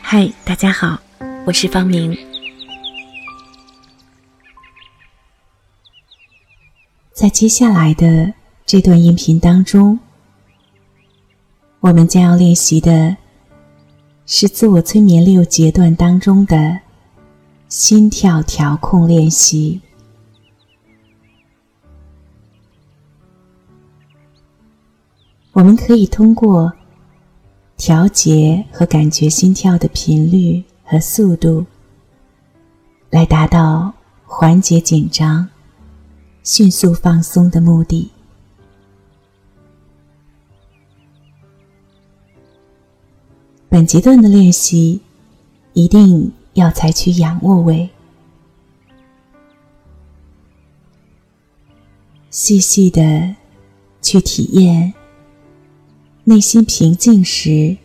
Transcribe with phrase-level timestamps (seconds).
[0.00, 0.98] 嗨，大家好，
[1.44, 2.16] 我是方明。
[7.12, 8.32] 在接下来的
[8.64, 9.98] 这段音频当中，
[11.80, 13.16] 我们将要练习的
[14.26, 16.78] 是自我催眠六阶段当中的
[17.68, 19.80] 心跳调控练习。
[25.54, 26.72] 我们可以通过。
[27.76, 31.66] 调节和感觉心跳的频率和速度，
[33.10, 33.92] 来达到
[34.24, 35.48] 缓解紧张、
[36.44, 38.12] 迅速放松的目的。
[43.68, 45.00] 本阶段的练习
[45.72, 47.90] 一定要采取仰卧位，
[52.30, 53.34] 细细的
[54.00, 54.94] 去体验。
[56.26, 57.76] 内心平静时，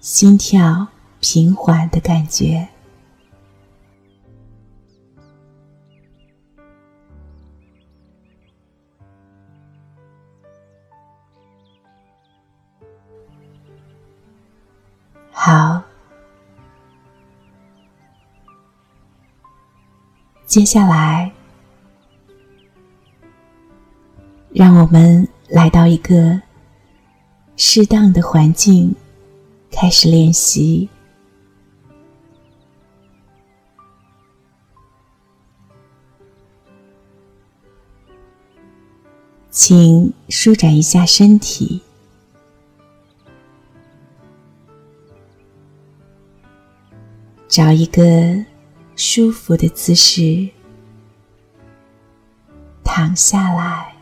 [0.00, 0.88] 心跳
[1.20, 2.66] 平缓的感觉。
[15.30, 15.82] 好，
[20.46, 21.30] 接下来，
[24.50, 26.40] 让我们来到一个。
[27.76, 28.94] 适当的环境，
[29.68, 30.88] 开始练习。
[39.50, 41.82] 请舒展一下身体，
[47.48, 48.44] 找一个
[48.94, 50.48] 舒服的姿势，
[52.84, 53.93] 躺下来。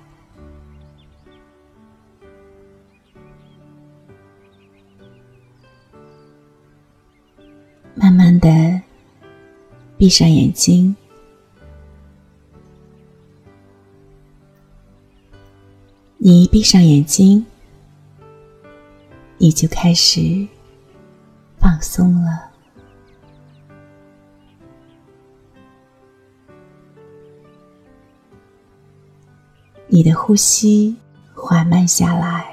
[7.94, 8.80] 慢慢的
[9.98, 10.97] 闭上眼睛，
[16.16, 17.44] 你一闭上眼睛，
[19.36, 20.48] 你就开始
[21.58, 22.50] 放松了，
[29.86, 30.97] 你的呼吸
[31.34, 32.51] 缓慢下来。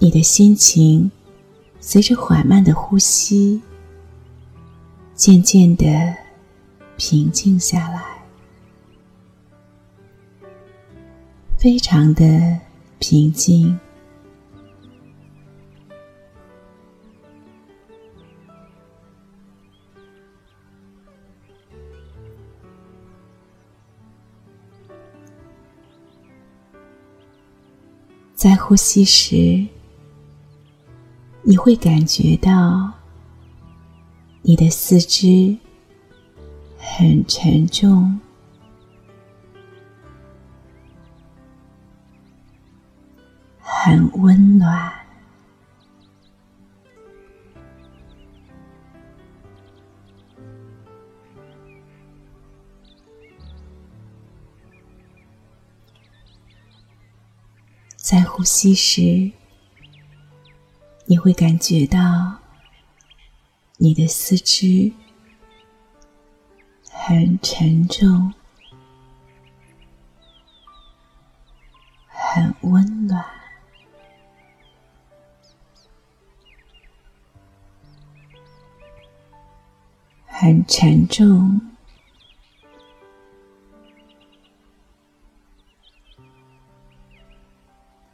[0.00, 1.10] 你的心情
[1.80, 3.60] 随着缓慢的呼吸，
[5.14, 5.84] 渐渐的
[6.96, 8.22] 平静下来，
[11.58, 12.58] 非常的
[13.00, 13.78] 平静。
[28.34, 29.66] 在呼吸时。
[31.50, 32.92] 你会感觉到
[34.42, 35.56] 你的四肢
[36.76, 38.20] 很沉重，
[43.60, 44.92] 很温暖。
[57.96, 59.37] 在呼吸时。
[61.10, 62.38] 你会感觉到
[63.78, 64.92] 你的四肢
[66.90, 68.34] 很沉重，
[72.08, 73.24] 很温暖，
[80.26, 81.58] 很沉重，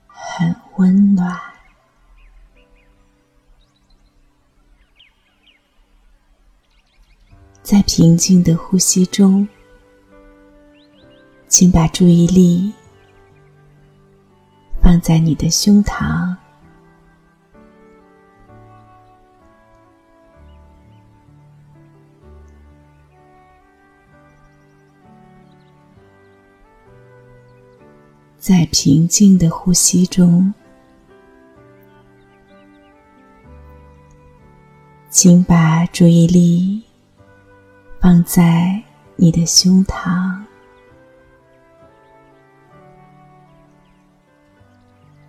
[0.07, 1.54] 很温暖。
[7.75, 9.49] 在平静的呼吸中，
[11.49, 12.73] 请把注意力
[14.81, 16.37] 放在你的胸膛，
[28.39, 30.55] 在平静的呼吸中，
[35.11, 36.81] 请把注意力。
[38.05, 38.79] 放在
[39.17, 40.39] 你的胸膛，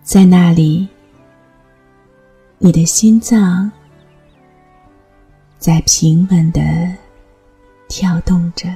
[0.02, 0.86] 在那里，
[2.58, 3.72] 你的心脏
[5.56, 6.60] 在平稳的
[7.88, 8.68] 跳动着。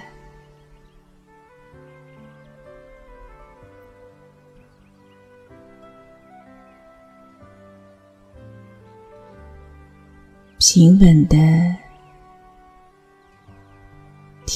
[10.59, 11.37] 平稳的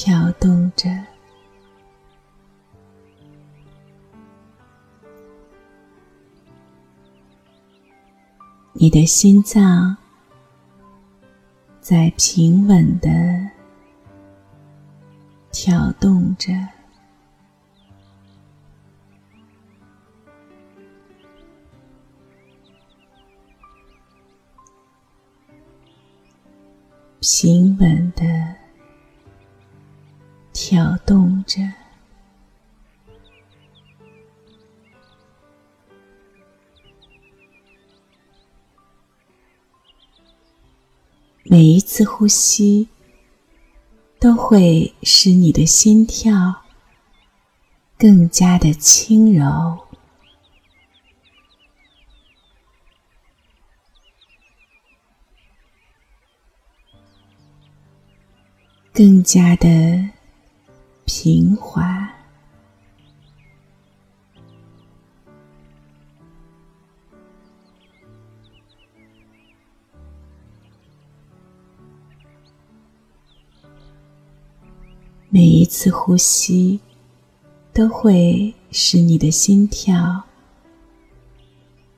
[0.04, 0.86] 跳动着，
[8.74, 9.96] 你的心脏
[11.80, 13.08] 在平稳的
[15.50, 16.52] 跳动着。
[27.20, 28.22] 平稳的
[30.54, 31.60] 跳动着，
[41.42, 42.88] 每一次呼吸
[44.20, 46.62] 都会使你的心跳
[47.98, 49.80] 更加的轻柔。
[58.92, 60.10] 更加的
[61.06, 62.08] 平缓，
[75.28, 76.80] 每一次呼吸
[77.72, 80.22] 都会使你的心跳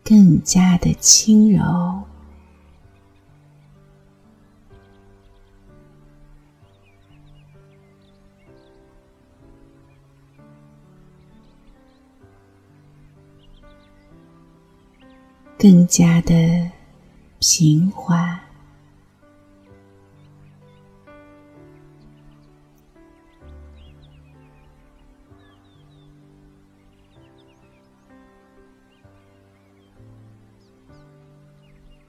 [0.02, 1.95] 更加的轻柔。
[15.68, 16.70] 更加的
[17.40, 18.38] 平缓，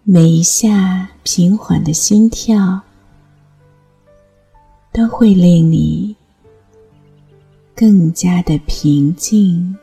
[0.03, 2.79] 每一下平缓的心跳，
[4.91, 6.15] 都会令你
[7.73, 9.75] 更加的平静。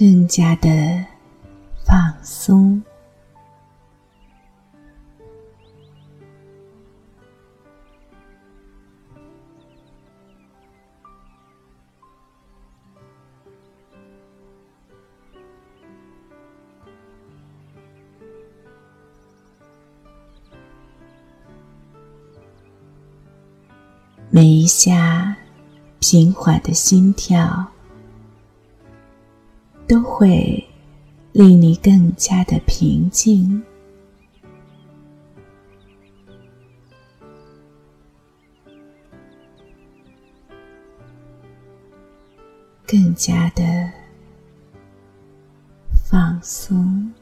[0.00, 1.04] 更加的
[1.84, 2.82] 放松，
[24.30, 25.36] 每一下
[25.98, 27.70] 平缓的心跳。
[29.90, 30.64] 都会
[31.32, 33.60] 令你更加的平静，
[42.86, 43.90] 更加的
[46.08, 47.12] 放松。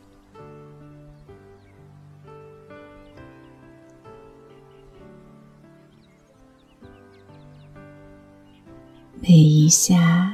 [9.22, 10.27] 每一下。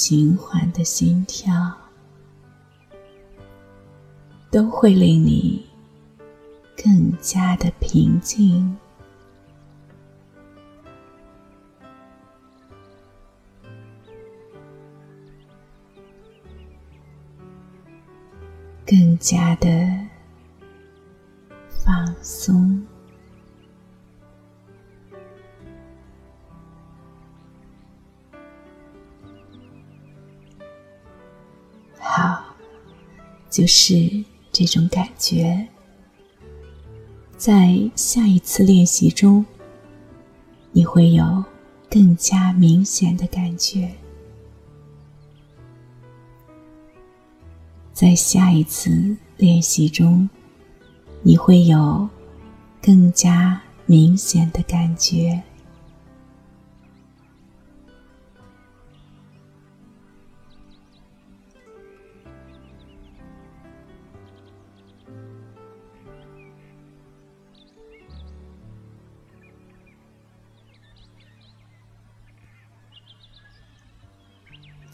[0.00, 1.76] 平缓的心跳
[4.48, 5.66] 都会令你
[6.76, 8.74] 更加的平静，
[18.86, 19.68] 更加的
[21.68, 22.67] 放松。
[33.58, 34.08] 就是
[34.52, 35.66] 这种感觉，
[37.36, 39.44] 在下一次练习中，
[40.70, 41.44] 你会有
[41.90, 43.90] 更加明显的感觉。
[47.92, 50.30] 在下一次练习中，
[51.22, 52.08] 你会有
[52.80, 55.42] 更加明显的感觉。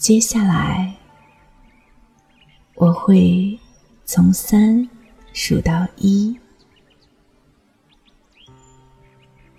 [0.04, 0.94] 接下来，
[2.74, 3.58] 我会
[4.04, 4.86] 从三
[5.32, 6.38] 数到一。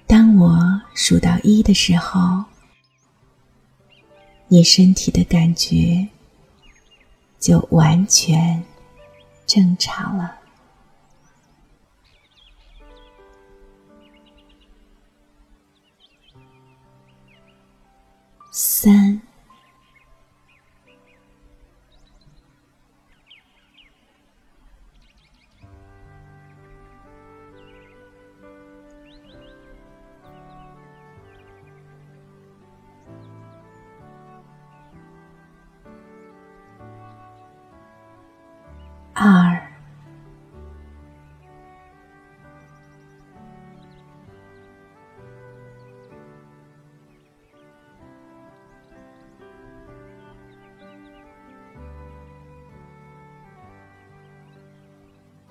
[0.06, 0.56] 当我
[0.94, 2.46] 数到一的时候，
[4.48, 6.08] 你身体的感觉
[7.40, 8.64] 就完全
[9.48, 10.36] 正常了。
[18.52, 19.20] 三。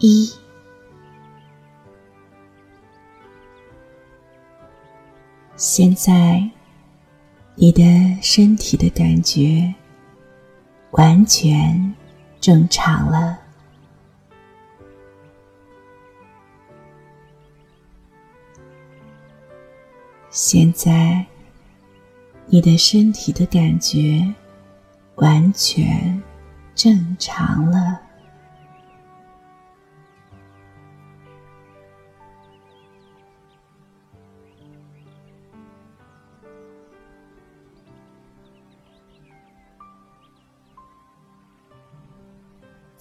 [0.07, 0.31] 一，
[5.57, 6.47] 现在
[7.55, 7.83] 你的
[8.21, 9.75] 身体的感觉
[10.91, 11.95] 完全
[12.39, 13.39] 正常了。
[20.29, 21.25] 现在，
[22.45, 24.35] 你的身体的感觉
[25.15, 26.23] 完全
[26.75, 27.99] 正常了。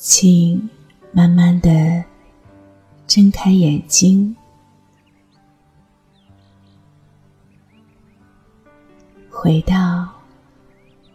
[0.05, 0.69] 请
[1.13, 2.03] 慢慢的
[3.07, 4.35] 睁开眼睛。
[9.29, 10.09] 回到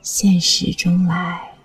[0.01, 1.58] 现实中来。